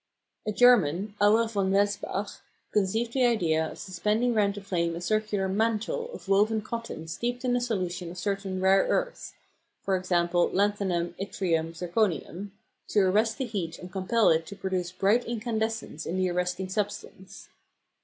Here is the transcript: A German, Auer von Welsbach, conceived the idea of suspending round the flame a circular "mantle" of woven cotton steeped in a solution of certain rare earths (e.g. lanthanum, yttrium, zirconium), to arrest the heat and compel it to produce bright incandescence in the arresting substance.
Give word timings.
A 0.47 0.51
German, 0.51 1.13
Auer 1.21 1.47
von 1.47 1.69
Welsbach, 1.69 2.41
conceived 2.71 3.13
the 3.13 3.23
idea 3.23 3.63
of 3.71 3.77
suspending 3.77 4.33
round 4.33 4.55
the 4.55 4.61
flame 4.61 4.95
a 4.95 4.99
circular 4.99 5.47
"mantle" 5.47 6.11
of 6.11 6.27
woven 6.27 6.59
cotton 6.59 7.07
steeped 7.07 7.45
in 7.45 7.55
a 7.55 7.61
solution 7.61 8.09
of 8.09 8.17
certain 8.17 8.59
rare 8.59 8.87
earths 8.87 9.33
(e.g. 9.83 10.07
lanthanum, 10.11 11.13
yttrium, 11.19 11.73
zirconium), 11.77 12.49
to 12.87 12.99
arrest 13.01 13.37
the 13.37 13.45
heat 13.45 13.77
and 13.77 13.91
compel 13.91 14.29
it 14.31 14.47
to 14.47 14.55
produce 14.55 14.91
bright 14.91 15.23
incandescence 15.25 16.07
in 16.07 16.17
the 16.17 16.31
arresting 16.31 16.67
substance. 16.67 17.49